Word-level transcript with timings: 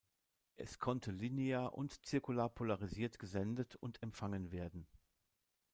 Es 0.55 0.79
konnte 0.79 1.11
linear 1.11 1.75
und 1.75 2.03
zirkular 2.07 2.49
polarisiert 2.49 3.19
gesendet 3.19 3.75
und 3.75 4.01
empfangen 4.01 4.51
werden. 4.51 4.87